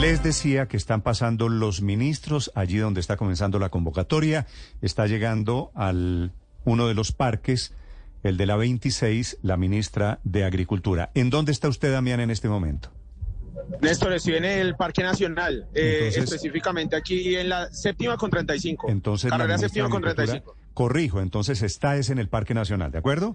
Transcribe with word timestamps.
Les 0.00 0.22
decía 0.22 0.68
que 0.68 0.76
están 0.76 1.00
pasando 1.00 1.48
los 1.48 1.80
ministros 1.80 2.52
allí 2.54 2.76
donde 2.76 3.00
está 3.00 3.16
comenzando 3.16 3.58
la 3.58 3.70
convocatoria. 3.70 4.46
Está 4.82 5.06
llegando 5.06 5.70
al 5.74 6.32
uno 6.64 6.86
de 6.86 6.94
los 6.94 7.12
parques, 7.12 7.72
el 8.22 8.36
de 8.36 8.44
la 8.44 8.56
26, 8.56 9.38
la 9.42 9.56
ministra 9.56 10.20
de 10.22 10.44
Agricultura. 10.44 11.10
¿En 11.14 11.30
dónde 11.30 11.52
está 11.52 11.68
usted, 11.68 11.92
Damián, 11.92 12.20
en 12.20 12.30
este 12.30 12.48
momento? 12.48 12.90
Néstor, 13.80 14.12
estoy 14.12 14.34
en 14.34 14.44
el 14.44 14.76
Parque 14.76 15.02
Nacional, 15.02 15.66
eh, 15.74 16.12
específicamente 16.14 16.94
aquí 16.94 17.34
en 17.34 17.48
la 17.48 17.72
séptima 17.72 18.18
con 18.18 18.30
35. 18.30 18.90
Entonces, 18.90 19.30
carrera 19.30 19.56
séptima 19.56 19.88
con 19.88 20.02
35. 20.02 20.56
Corrijo, 20.74 21.22
entonces 21.22 21.62
está 21.62 21.96
es 21.96 22.10
en 22.10 22.18
el 22.18 22.28
Parque 22.28 22.52
Nacional, 22.52 22.92
¿de 22.92 22.98
acuerdo? 22.98 23.34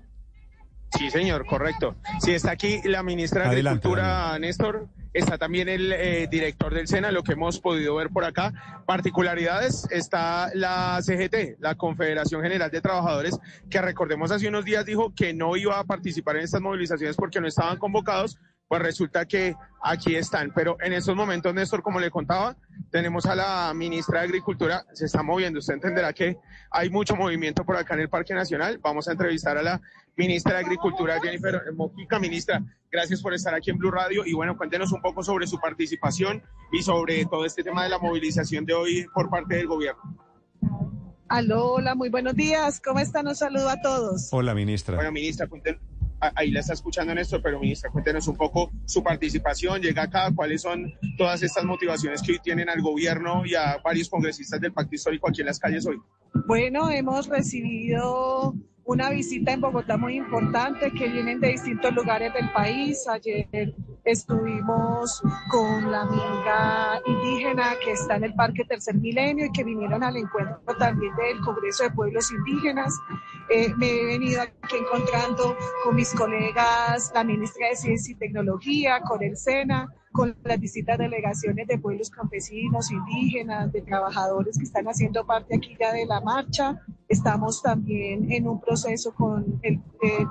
Sí, 0.97 1.09
señor, 1.09 1.45
correcto. 1.45 1.95
Sí, 2.19 2.31
está 2.31 2.51
aquí 2.51 2.81
la 2.83 3.03
ministra 3.03 3.43
de 3.43 3.59
Agricultura, 3.59 4.37
Néstor. 4.39 4.87
Está 5.13 5.37
también 5.37 5.67
el 5.67 5.91
eh, 5.91 6.27
director 6.31 6.73
del 6.73 6.87
SENA, 6.87 7.11
lo 7.11 7.23
que 7.23 7.33
hemos 7.33 7.59
podido 7.59 7.95
ver 7.95 8.09
por 8.09 8.23
acá. 8.23 8.83
Particularidades, 8.86 9.85
está 9.91 10.49
la 10.54 11.01
CGT, 11.01 11.59
la 11.59 11.75
Confederación 11.75 12.41
General 12.41 12.71
de 12.71 12.79
Trabajadores, 12.79 13.37
que 13.69 13.82
recordemos 13.82 14.32
hace 14.32 14.47
unos 14.47 14.63
días 14.63 14.85
dijo 14.85 15.13
que 15.13 15.33
no 15.33 15.57
iba 15.57 15.77
a 15.79 15.83
participar 15.83 16.37
en 16.37 16.43
estas 16.43 16.61
movilizaciones 16.61 17.18
porque 17.18 17.41
no 17.41 17.47
estaban 17.47 17.77
convocados, 17.77 18.37
pues 18.71 18.84
resulta 18.84 19.25
que 19.25 19.54
aquí 19.84 20.16
están. 20.16 20.54
Pero 20.56 20.78
en 20.80 20.93
estos 20.93 21.14
momentos, 21.14 21.54
Néstor, 21.54 21.84
como 21.84 22.00
le 22.00 22.10
contaba, 22.10 22.56
tenemos 22.89 23.25
a 23.25 23.36
la 23.36 23.74
ministra 23.75 24.21
de 24.21 24.28
Agricultura, 24.28 24.86
se 24.94 25.07
está 25.07 25.21
moviendo. 25.21 25.60
Usted 25.60 25.74
entenderá 25.74 26.14
que 26.14 26.38
hay 26.70 26.89
mucho 26.89 27.18
movimiento 27.18 27.66
por 27.66 27.75
acá 27.75 27.96
en 27.96 28.00
el 28.00 28.07
Parque 28.07 28.34
Nacional. 28.34 28.80
Vamos 28.82 29.10
a 29.10 29.11
entrevistar 29.11 29.57
a 29.57 29.61
la 29.61 29.82
ministra 30.16 30.54
de 30.54 30.60
Agricultura, 30.60 31.20
Jennifer 31.21 31.61
Mojica. 31.75 32.17
Ministra, 32.17 32.64
gracias 32.89 33.22
por 33.22 33.34
estar 33.34 33.53
aquí 33.53 33.72
en 33.72 33.78
Blue 33.78 33.92
Radio. 33.92 34.25
Y 34.25 34.31
bueno, 34.31 34.56
cuéntenos 34.56 34.94
un 34.94 35.02
poco 35.02 35.22
sobre 35.22 35.47
su 35.47 35.59
participación 35.59 36.42
y 36.72 36.81
sobre 36.81 37.25
todo 37.25 37.44
este 37.44 37.64
tema 37.64 37.83
de 37.83 37.89
la 37.89 38.00
movilización 38.00 38.66
de 38.66 38.73
hoy 38.73 39.06
por 39.13 39.30
parte 39.30 39.56
del 39.56 39.67
gobierno. 39.67 40.02
Aló, 41.28 41.73
hola, 41.73 41.94
muy 41.94 42.08
buenos 42.08 42.35
días. 42.35 42.80
¿Cómo 42.80 43.02
están? 43.02 43.28
Un 43.28 43.35
saludo 43.35 43.67
a 43.67 43.81
todos. 43.81 44.30
Hola, 44.31 44.56
ministra. 44.56 44.95
Bueno, 44.95 45.11
ministra, 45.11 45.45
cuéntenos 45.47 45.91
ahí 46.36 46.52
la 46.52 46.59
está 46.59 46.73
escuchando 46.73 47.14
Néstor, 47.14 47.41
pero 47.41 47.59
ministra, 47.59 47.89
cuéntenos 47.89 48.27
un 48.27 48.36
poco 48.36 48.72
su 48.86 49.03
participación, 49.03 49.81
llega 49.81 50.03
acá, 50.03 50.31
cuáles 50.33 50.61
son 50.61 50.94
todas 51.17 51.41
estas 51.44 51.63
motivaciones 51.63 52.22
que 52.22 52.33
hoy 52.33 52.39
tienen 52.39 52.69
al 52.69 52.81
gobierno 52.81 53.44
y 53.45 53.55
a 53.55 53.78
varios 53.83 54.09
congresistas 54.09 54.61
del 54.61 54.73
Pacto 54.73 54.95
Histórico 54.95 55.28
aquí 55.28 55.41
en 55.41 55.47
las 55.47 55.59
calles 55.59 55.86
hoy. 55.86 56.00
Bueno, 56.45 56.89
hemos 56.89 57.28
recibido 57.28 58.53
una 58.83 59.09
visita 59.09 59.53
en 59.53 59.61
Bogotá 59.61 59.97
muy 59.97 60.17
importante 60.17 60.91
que 60.91 61.08
vienen 61.08 61.39
de 61.39 61.50
distintos 61.50 61.94
lugares 61.94 62.33
del 62.33 62.52
país. 62.52 63.08
Ayer 63.08 63.47
estuvimos 64.03 65.21
con 65.49 65.91
la 65.91 66.02
amiga 66.02 67.02
indígena 67.05 67.75
que 67.83 67.91
está 67.91 68.16
en 68.16 68.25
el 68.25 68.33
Parque 68.33 68.66
Tercer 68.66 68.95
Milenio 68.95 69.45
y 69.45 69.52
que 69.52 69.63
vinieron 69.63 70.03
al 70.03 70.17
encuentro 70.17 70.59
también 70.80 71.16
del 71.16 71.39
Congreso 71.41 71.83
de 71.83 71.91
Pueblos 71.91 72.31
Indígenas. 72.31 72.94
Eh, 73.49 73.73
me 73.77 73.89
he 73.89 74.05
venido 74.05 74.41
aquí 74.41 74.75
encontrando 74.77 75.55
con 75.83 75.95
mis 75.95 76.13
colegas, 76.13 77.11
la 77.13 77.23
ministra 77.23 77.67
de 77.69 77.75
Ciencia 77.75 78.13
y 78.13 78.16
Tecnología, 78.16 79.02
con 79.02 79.22
el 79.23 79.38
SENA, 79.38 79.94
con 80.11 80.35
las 80.44 80.59
distintas 80.59 80.97
delegaciones 80.97 81.67
de 81.67 81.77
pueblos 81.77 82.09
campesinos, 82.09 82.91
indígenas, 82.91 83.72
de 83.72 83.81
trabajadores 83.81 84.57
que 84.57 84.63
están 84.63 84.85
haciendo 84.88 85.25
parte 85.25 85.55
aquí 85.55 85.77
ya 85.79 85.94
de 85.94 86.05
la 86.05 86.22
marcha. 86.22 86.81
Estamos 87.11 87.61
también 87.61 88.31
en 88.31 88.47
un 88.47 88.61
proceso 88.61 89.13
con 89.13 89.59
eh, 89.63 89.77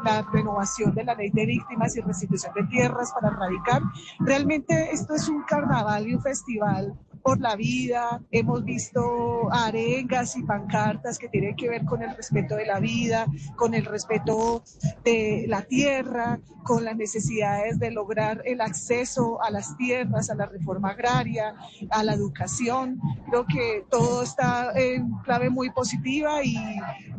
la 0.02 0.22
renovación 0.32 0.94
de 0.94 1.04
la 1.04 1.14
ley 1.14 1.28
de 1.28 1.44
víctimas 1.44 1.94
y 1.94 2.00
restitución 2.00 2.54
de 2.54 2.64
tierras 2.68 3.12
para 3.12 3.28
erradicar. 3.28 3.82
Realmente 4.18 4.90
esto 4.90 5.14
es 5.14 5.28
un 5.28 5.42
carnaval 5.42 6.08
y 6.08 6.14
un 6.14 6.22
festival 6.22 6.98
por 7.22 7.40
la 7.40 7.56
vida, 7.56 8.20
hemos 8.30 8.64
visto 8.64 9.52
arengas 9.52 10.36
y 10.36 10.42
pancartas 10.42 11.18
que 11.18 11.28
tienen 11.28 11.56
que 11.56 11.68
ver 11.68 11.84
con 11.84 12.02
el 12.02 12.16
respeto 12.16 12.56
de 12.56 12.66
la 12.66 12.81
vida, 12.81 13.26
con 13.56 13.75
el 13.75 13.84
respeto 13.84 14.62
de 15.04 15.44
la 15.48 15.62
tierra, 15.62 16.41
con 16.64 16.84
las 16.84 16.97
necesidades 16.97 17.78
de 17.78 17.91
lograr 17.91 18.42
el 18.44 18.60
acceso 18.60 19.42
a 19.42 19.50
las 19.50 19.76
tierras, 19.76 20.31
a 20.31 20.34
la 20.34 20.47
reforma 20.47 20.91
agraria, 20.91 21.54
a 21.91 22.03
la 22.03 22.14
educación. 22.14 23.00
Creo 23.28 23.47
que 23.47 23.84
todo 23.91 24.22
está 24.22 24.72
en 24.75 25.10
clave 25.25 25.50
muy 25.50 25.70
positiva 25.70 26.42
y 26.42 26.56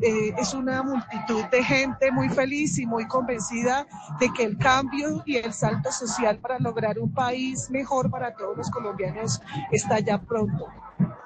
eh, 0.01 0.33
es 0.37 0.53
una 0.53 0.83
multitud 0.83 1.43
de 1.51 1.63
gente 1.63 2.11
muy 2.11 2.29
feliz 2.29 2.77
y 2.77 2.85
muy 2.85 3.07
convencida 3.07 3.87
de 4.19 4.31
que 4.33 4.43
el 4.43 4.57
cambio 4.57 5.23
y 5.25 5.37
el 5.37 5.53
salto 5.53 5.91
social 5.91 6.39
para 6.39 6.59
lograr 6.59 6.99
un 6.99 7.13
país 7.13 7.69
mejor 7.69 8.09
para 8.09 8.33
todos 8.33 8.57
los 8.57 8.69
colombianos 8.69 9.41
está 9.71 9.90
ya 9.99 10.19
pronto. 10.21 10.67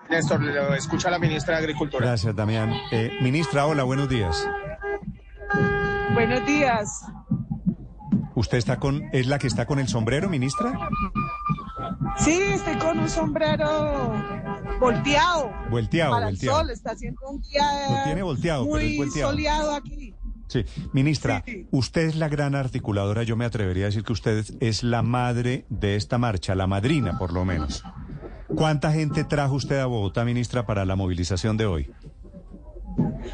Néstor, 0.10 0.42
lo 0.42 0.74
escucha 0.76 1.10
la 1.10 1.18
ministra 1.20 1.56
de 1.56 1.62
Agricultura. 1.62 2.06
Gracias, 2.06 2.36
Damián. 2.36 2.72
Eh, 2.92 3.12
ministra, 3.22 3.66
hola, 3.66 3.84
buenos 3.84 4.08
días. 4.08 4.48
Buenos 6.14 6.46
días. 6.46 7.06
¿Usted 8.36 8.58
está 8.58 8.78
con, 8.80 9.04
es 9.14 9.28
la 9.28 9.40
que 9.40 9.48
está 9.48 9.66
con 9.66 9.80
el 9.80 9.88
sombrero, 9.88 10.30
ministra? 10.30 10.90
Sí, 12.18 12.40
estoy 12.42 12.76
con 12.76 13.00
un 13.00 13.10
sombrero 13.10 14.14
volteado. 14.80 15.52
Volteado, 15.70 16.12
para 16.12 16.26
volteado. 16.28 16.60
El 16.60 16.66
sol, 16.68 16.72
está 16.72 16.92
haciendo 16.92 17.22
un 17.30 17.42
día 17.42 17.64
Lo 17.98 18.04
tiene 18.04 18.24
volteado, 18.24 18.66
muy 18.66 18.80
pero 18.80 18.92
es 18.92 18.98
volteado. 18.98 19.32
soleado 19.32 19.76
aquí. 19.76 20.14
Sí, 20.48 20.64
ministra, 20.94 21.44
Sí. 21.46 21.68
usted 21.72 22.02
es 22.08 22.16
la 22.18 22.28
gran 22.30 22.54
articuladora, 22.56 23.24
yo 23.24 23.36
me 23.36 23.46
atrevería 23.46 23.86
a 23.86 23.88
decir 23.88 24.04
que 24.04 24.14
usted 24.14 24.46
es 24.60 24.84
la 24.84 25.02
madre 25.02 25.66
de 25.70 25.96
esta 25.96 26.18
marcha, 26.20 26.54
la 26.56 26.68
madrina 26.68 27.18
por 27.18 27.34
lo 27.34 27.46
menos. 27.46 27.84
¿Cuánta 28.56 28.92
gente 28.92 29.24
trajo 29.24 29.56
usted 29.56 29.80
a 29.80 29.86
Bogotá, 29.86 30.24
ministra, 30.24 30.66
para 30.66 30.86
la 30.86 30.96
movilización 30.96 31.58
de 31.58 31.66
hoy? 31.66 31.92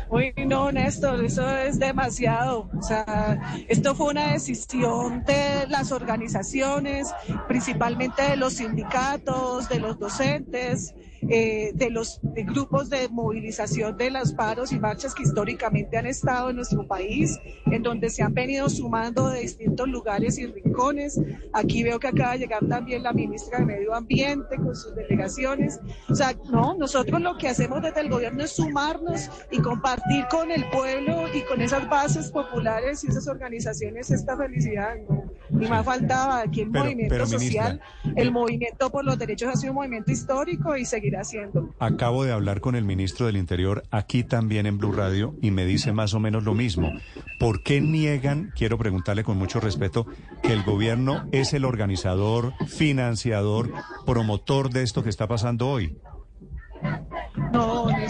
Uy, 0.10 0.34
no, 0.48 0.72
Néstor, 0.72 1.24
eso 1.24 1.48
es 1.58 1.80
demasiado. 1.80 2.70
O 2.78 2.82
sea, 2.82 3.40
esto 3.68 3.96
fue 3.96 4.12
una 4.12 4.34
decisión 4.34 5.24
de 5.24 5.68
las 5.68 5.92
organizaciones, 5.92 7.14
principalmente 7.48 8.22
de 8.24 8.36
los 8.36 8.54
sindicatos, 8.54 9.70
de 9.70 9.80
los 9.80 10.00
docentes, 10.00 10.94
eh, 11.30 11.72
de 11.74 11.90
los 11.90 12.20
grupos 12.24 12.90
de 12.90 13.08
movilización 13.10 13.98
de 13.98 14.10
los 14.12 14.34
paros 14.34 14.72
y 14.72 14.80
marchas 14.80 15.14
que 15.14 15.24
históricamente 15.24 15.98
han 15.98 16.06
estado 16.06 16.50
en 16.50 16.58
nuestro 16.58 16.88
país, 16.88 17.40
en 17.66 17.84
donde 17.84 18.10
se 18.10 18.24
han 18.24 18.34
venido 18.34 18.70
sumando 18.70 19.30
de 19.30 19.42
distintos 19.42 19.88
lugares 19.88 20.38
y 20.38 20.48
rincones. 20.48 21.20
Aquí 21.54 21.84
veo 21.84 22.00
que 22.00 22.08
acaba 22.08 22.34
de 22.34 22.40
llegar 22.40 22.66
también 22.68 23.04
la 23.04 23.14
ministra 23.14 23.60
de 23.60 23.66
Medio 23.66 23.94
Ambiente 23.94 24.56
con 24.58 24.76
sus 24.76 24.96
delegaciones. 24.96 25.80
O 26.10 26.16
sea, 26.16 26.36
no, 26.52 26.76
nosotros 26.78 27.22
lo 27.22 27.38
que 27.38 27.50
hacemos 27.50 27.82
desde 27.82 28.02
el 28.02 28.10
gobierno 28.10 28.44
es 28.44 28.52
sumarnos 28.52 29.30
y 29.52 29.60
compartir 29.60 30.26
con 30.30 30.52
el 30.52 30.68
pueblo 30.70 31.26
y 31.34 31.42
con 31.42 31.62
esas 31.62 31.88
bases 31.90 32.32
populares 32.32 33.04
y 33.04 33.08
esas 33.08 33.28
organizaciones 33.28 34.12
esta 34.12 34.38
felicidad. 34.38 34.96
¿no? 35.08 35.21
Ni 35.62 35.68
más 35.70 35.86
faltaba 35.86 36.42
aquí 36.42 36.62
el 36.62 36.72
Pero- 36.72 36.86
movimiento 36.86 37.14
pero, 37.16 37.26
ministra, 37.28 37.64
social, 37.64 37.82
el 38.16 38.32
movimiento 38.32 38.90
por 38.90 39.06
los 39.06 39.18
derechos 39.18 39.50
ha 39.50 39.56
sido 39.56 39.72
un 39.74 39.76
movimiento 39.78 40.12
histórico 40.12 40.76
y 40.76 40.86
seguirá 40.86 41.24
siendo. 41.24 41.74
Acabo 41.80 42.24
de 42.24 42.32
hablar 42.32 42.62
con 42.62 42.76
el 42.76 42.84
ministro 42.84 43.28
del 43.28 43.38
Interior 43.38 43.84
aquí 43.92 44.24
también 44.24 44.66
en 44.66 44.78
Blue 44.78 44.92
Radio 44.92 45.36
y 45.42 45.52
me 45.52 45.66
dice 45.66 45.92
más 45.94 46.14
o 46.14 46.20
menos 46.20 46.44
lo 46.44 46.54
mismo. 46.56 46.92
¿Por 47.40 47.62
qué 47.64 47.80
niegan, 47.80 48.52
quiero 48.56 48.78
preguntarle 48.78 49.24
con 49.24 49.38
mucho 49.38 49.60
respeto, 49.60 50.06
que 50.42 50.52
el 50.54 50.64
gobierno 50.64 51.28
es 51.32 51.54
el 51.54 51.64
organizador, 51.66 52.54
financiador, 52.68 53.72
promotor 54.06 54.70
de 54.72 54.84
esto 54.84 55.04
que 55.04 55.10
está 55.10 55.28
pasando 55.28 55.70
hoy? 55.70 55.96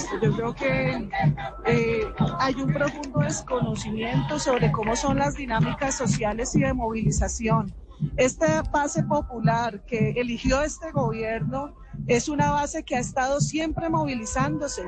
No, 0.01 0.13
Néstor, 0.13 0.21
yo 0.21 0.35
creo 0.35 0.55
que 0.55 1.09
eh, 1.65 2.13
hay 2.39 2.55
un 2.55 2.73
profundo 2.73 3.19
desconocimiento 3.19 4.39
sobre 4.39 4.71
cómo 4.71 4.95
son 4.95 5.17
las 5.17 5.35
dinámicas 5.35 5.95
sociales 5.95 6.55
y 6.55 6.61
de 6.61 6.73
movilización. 6.73 7.73
Esta 8.17 8.63
base 8.63 9.03
popular 9.03 9.83
que 9.85 10.11
eligió 10.11 10.61
este 10.63 10.91
gobierno 10.91 11.75
es 12.07 12.29
una 12.29 12.51
base 12.51 12.83
que 12.83 12.95
ha 12.95 12.99
estado 12.99 13.39
siempre 13.41 13.89
movilizándose. 13.89 14.83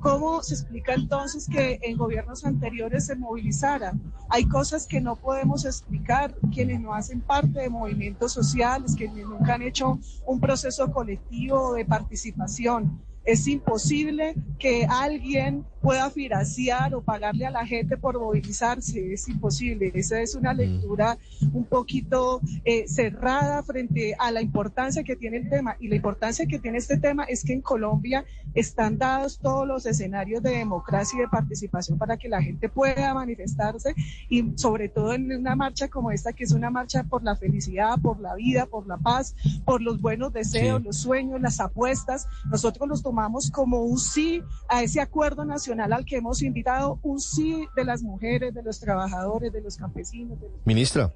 ¿Cómo 0.00 0.42
se 0.42 0.54
explica 0.54 0.94
entonces 0.94 1.48
que 1.48 1.78
en 1.82 1.96
gobiernos 1.96 2.44
anteriores 2.44 3.06
se 3.06 3.16
movilizara? 3.16 3.92
Hay 4.28 4.46
cosas 4.46 4.86
que 4.86 5.00
no 5.00 5.16
podemos 5.16 5.64
explicar 5.64 6.34
quienes 6.52 6.80
no 6.80 6.92
hacen 6.92 7.20
parte 7.20 7.60
de 7.60 7.70
movimientos 7.70 8.32
sociales, 8.32 8.94
quienes 8.96 9.26
nunca 9.26 9.54
han 9.54 9.62
hecho 9.62 9.98
un 10.26 10.40
proceso 10.40 10.90
colectivo 10.90 11.74
de 11.74 11.84
participación. 11.84 13.00
Es 13.24 13.46
imposible 13.46 14.34
que 14.58 14.86
alguien 14.88 15.64
pueda 15.82 16.10
financiar 16.10 16.94
o 16.94 17.02
pagarle 17.02 17.44
a 17.44 17.50
la 17.50 17.66
gente 17.66 17.96
por 17.96 18.18
movilizarse. 18.18 19.12
Es 19.12 19.28
imposible. 19.28 19.90
Esa 19.94 20.20
es 20.20 20.34
una 20.34 20.54
mm. 20.54 20.56
lectura 20.56 21.18
un 21.52 21.64
poquito 21.64 22.40
eh, 22.64 22.86
cerrada 22.86 23.62
frente 23.64 24.14
a 24.18 24.30
la 24.30 24.40
importancia 24.40 25.02
que 25.02 25.16
tiene 25.16 25.38
el 25.38 25.50
tema. 25.50 25.76
Y 25.80 25.88
la 25.88 25.96
importancia 25.96 26.46
que 26.46 26.58
tiene 26.58 26.78
este 26.78 26.96
tema 26.96 27.24
es 27.24 27.44
que 27.44 27.52
en 27.52 27.60
Colombia 27.60 28.24
están 28.54 28.96
dados 28.96 29.38
todos 29.38 29.66
los 29.66 29.84
escenarios 29.86 30.42
de 30.42 30.50
democracia 30.50 31.18
y 31.18 31.22
de 31.22 31.28
participación 31.28 31.98
para 31.98 32.16
que 32.16 32.28
la 32.28 32.40
gente 32.40 32.68
pueda 32.68 33.12
manifestarse 33.14 33.94
y 34.28 34.52
sobre 34.56 34.88
todo 34.88 35.12
en 35.14 35.32
una 35.32 35.56
marcha 35.56 35.88
como 35.88 36.10
esta, 36.10 36.32
que 36.32 36.44
es 36.44 36.52
una 36.52 36.70
marcha 36.70 37.02
por 37.04 37.22
la 37.22 37.34
felicidad, 37.34 37.98
por 38.00 38.20
la 38.20 38.34
vida, 38.34 38.66
por 38.66 38.86
la 38.86 38.98
paz, 38.98 39.34
por 39.64 39.82
los 39.82 40.00
buenos 40.00 40.32
deseos, 40.32 40.82
los 40.82 40.98
sueños, 40.98 41.40
las 41.40 41.58
apuestas. 41.58 42.28
Nosotros 42.50 42.88
los 42.88 43.02
tomamos 43.12 43.50
como 43.50 43.82
un 43.82 43.98
sí 43.98 44.42
a 44.70 44.82
ese 44.82 45.02
acuerdo 45.02 45.44
nacional 45.44 45.92
al 45.92 46.06
que 46.06 46.16
hemos 46.16 46.40
invitado, 46.40 46.98
un 47.02 47.20
sí 47.20 47.66
de 47.76 47.84
las 47.84 48.02
mujeres, 48.02 48.54
de 48.54 48.62
los 48.62 48.80
trabajadores, 48.80 49.52
de 49.52 49.60
los 49.60 49.76
campesinos. 49.76 50.40
De 50.40 50.48
los 50.48 50.66
Ministra. 50.66 51.12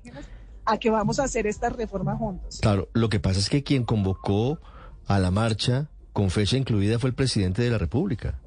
A 0.66 0.76
que 0.76 0.90
vamos 0.90 1.18
a 1.20 1.24
hacer 1.24 1.46
esta 1.46 1.70
reforma 1.70 2.14
juntos. 2.14 2.58
Claro, 2.60 2.90
lo 2.92 3.08
que 3.08 3.18
pasa 3.18 3.38
es 3.38 3.48
que 3.48 3.62
quien 3.62 3.84
convocó 3.84 4.58
a 5.06 5.18
la 5.18 5.30
marcha 5.30 5.88
con 6.12 6.28
fecha 6.28 6.58
incluida 6.58 6.98
fue 6.98 7.08
el 7.08 7.14
presidente 7.14 7.62
de 7.62 7.70
la 7.70 7.78
República. 7.78 8.40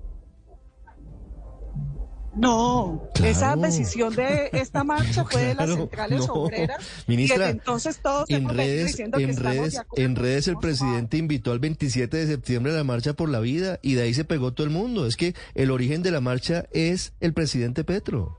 No, 2.36 3.10
esa 3.24 3.56
decisión 3.56 4.16
de 4.16 4.50
esta 4.54 4.84
marcha 4.84 5.26
fue 5.26 5.42
de 5.42 5.56
las 5.56 5.70
centrales 5.70 6.28
obreras. 6.30 6.78
Ministra, 7.08 7.50
entonces 7.50 8.00
todos 8.02 8.30
en 8.30 8.48
redes, 8.48 9.00
en 9.00 9.36
redes, 9.36 9.82
en 9.96 10.16
redes 10.16 10.48
el 10.48 10.58
presidente 10.58 11.18
invitó 11.18 11.52
al 11.52 11.60
27 11.60 12.18
de 12.18 12.28
septiembre 12.28 12.72
a 12.72 12.76
la 12.76 12.84
marcha 12.84 13.14
por 13.14 13.30
la 13.30 13.40
vida 13.40 13.80
y 13.82 13.96
de 13.96 14.04
ahí 14.04 14.14
se 14.14 14.26
pegó 14.26 14.54
todo 14.54 14.66
el 14.68 14.72
mundo. 14.72 15.06
Es 15.06 15.18
que 15.18 15.34
el 15.56 15.72
origen 15.72 16.04
de 16.04 16.12
la 16.12 16.22
marcha 16.22 16.66
es 16.72 17.14
el 17.20 17.34
presidente 17.34 17.84
Petro. 17.84 18.38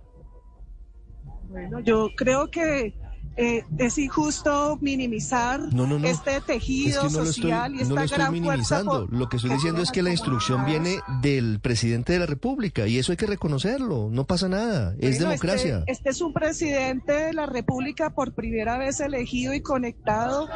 Bueno, 1.49 1.81
yo 1.81 2.11
creo 2.17 2.49
que 2.49 2.95
eh, 3.37 3.65
es 3.79 3.97
injusto 3.99 4.79
minimizar 4.81 5.61
este 6.05 6.41
tejido 6.41 7.09
social 7.09 7.75
y 7.75 7.83
esta 7.83 7.89
no 7.89 8.01
lo 8.01 8.05
estoy 8.05 8.31
minimizando. 8.31 9.07
Lo 9.11 9.29
que 9.29 9.37
estoy 9.37 9.53
diciendo 9.53 9.83
es 9.83 9.91
que 9.91 10.03
la 10.03 10.11
instrucción 10.11 10.65
viene 10.65 11.01
del 11.23 11.61
presidente 11.61 12.13
de 12.13 12.19
la 12.19 12.27
República 12.27 12.87
y 12.87 12.99
eso 12.99 13.13
hay 13.13 13.17
que 13.17 13.27
reconocerlo. 13.27 14.09
No 14.11 14.25
pasa 14.25 14.49
nada. 14.49 14.95
Es 14.99 15.13
este, 15.13 15.25
democracia. 15.25 15.85
Este, 15.87 16.11
es 16.11 16.21
un 16.21 16.33
presidente 16.33 17.13
de 17.13 17.33
la 17.33 17.47
República 17.47 18.11
por 18.11 18.33
primera 18.33 18.79
vez 18.79 19.01
elegido 19.01 19.55
y 19.55 19.61
conectado 19.61 20.49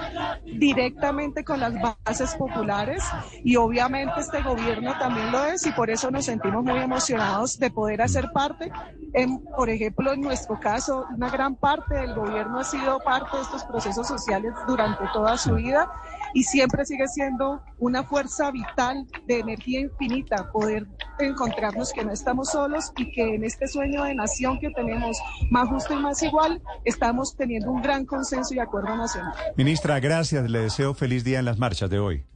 directamente 0.44 1.44
con 1.44 1.60
las 1.60 1.74
bases 2.04 2.34
populares 2.34 3.02
y 3.44 3.56
obviamente 3.56 4.12
este 4.18 4.42
gobierno 4.42 4.92
también 4.98 5.30
lo 5.30 5.44
es 5.44 5.64
y 5.66 5.72
por 5.72 5.90
eso 5.90 6.10
nos 6.10 6.24
sentimos 6.24 6.64
muy 6.64 6.78
emocionados 6.78 7.58
de 7.58 7.70
poder 7.70 8.02
hacer 8.02 8.30
parte. 8.32 8.70
En, 9.12 9.38
por 9.44 9.70
ejemplo, 9.70 10.12
en 10.12 10.20
nuestro 10.22 10.58
caso, 10.58 11.06
una 11.14 11.30
gran 11.30 11.54
parte 11.54 11.94
del 11.94 12.14
gobierno 12.14 12.63
ha 12.64 12.70
sido 12.70 12.99
parte 13.00 13.37
de 13.37 13.43
estos 13.43 13.62
procesos 13.64 14.08
sociales 14.08 14.55
durante 14.66 15.05
toda 15.12 15.37
su 15.37 15.55
vida 15.55 15.87
y 16.32 16.43
siempre 16.44 16.87
sigue 16.87 17.06
siendo 17.08 17.62
una 17.78 18.02
fuerza 18.05 18.50
vital 18.50 19.06
de 19.26 19.40
energía 19.40 19.81
infinita, 19.81 20.50
poder 20.50 20.87
encontrarnos 21.19 21.93
que 21.93 22.05
no 22.05 22.12
estamos 22.12 22.50
solos 22.50 22.90
y 22.96 23.12
que 23.12 23.34
en 23.34 23.44
este 23.44 23.69
sueño 23.69 24.05
de 24.05 24.14
nación 24.14 24.58
que 24.58 24.70
tenemos 24.70 25.19
más 25.50 25.69
justo 25.69 25.93
y 25.93 25.99
más 25.99 26.22
igual, 26.22 26.62
estamos 26.84 27.37
teniendo 27.37 27.70
un 27.70 27.82
gran 27.82 28.06
consenso 28.06 28.55
y 28.55 28.58
acuerdo 28.58 28.96
nacional. 28.96 29.34
Ministra, 29.56 30.00
gracias. 30.00 30.49
Le 30.49 30.60
deseo 30.60 30.94
feliz 30.94 31.22
día 31.22 31.40
en 31.40 31.44
las 31.44 31.58
marchas 31.58 31.90
de 31.90 31.99
hoy. 31.99 32.26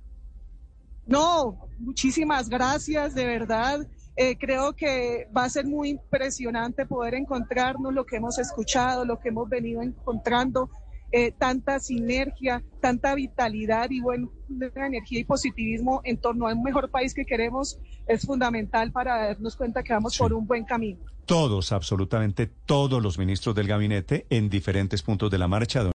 No, 1.06 1.66
muchísimas 1.78 2.50
gracias, 2.50 3.14
de 3.14 3.24
verdad. 3.24 3.80
Eh, 4.20 4.36
creo 4.36 4.74
que 4.74 5.28
va 5.34 5.44
a 5.44 5.48
ser 5.48 5.64
muy 5.64 5.90
impresionante 5.90 6.86
poder 6.86 7.14
encontrarnos 7.14 7.94
lo 7.94 8.04
que 8.04 8.16
hemos 8.16 8.36
escuchado, 8.40 9.04
lo 9.04 9.20
que 9.20 9.28
hemos 9.28 9.48
venido 9.48 9.80
encontrando, 9.80 10.70
eh, 11.12 11.30
tanta 11.30 11.78
sinergia, 11.78 12.64
tanta 12.80 13.14
vitalidad 13.14 13.88
y 13.90 14.00
buena 14.00 14.26
energía 14.74 15.20
y 15.20 15.24
positivismo 15.24 16.00
en 16.02 16.16
torno 16.16 16.48
a 16.48 16.52
un 16.52 16.64
mejor 16.64 16.90
país 16.90 17.14
que 17.14 17.24
queremos 17.24 17.78
es 18.08 18.26
fundamental 18.26 18.90
para 18.90 19.28
darnos 19.28 19.54
cuenta 19.54 19.84
que 19.84 19.92
vamos 19.92 20.18
por 20.18 20.32
un 20.32 20.48
buen 20.48 20.64
camino. 20.64 20.98
Todos, 21.24 21.70
absolutamente 21.70 22.46
todos 22.48 23.00
los 23.00 23.18
ministros 23.18 23.54
del 23.54 23.68
gabinete 23.68 24.26
en 24.30 24.50
diferentes 24.50 25.02
puntos 25.02 25.30
de 25.30 25.38
la 25.38 25.46
marcha. 25.46 25.84